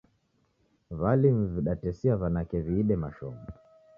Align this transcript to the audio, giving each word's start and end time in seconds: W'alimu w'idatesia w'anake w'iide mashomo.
W'alimu 0.99 1.43
w'idatesia 1.53 2.13
w'anake 2.21 2.57
w'iide 2.65 2.95
mashomo. 3.03 3.41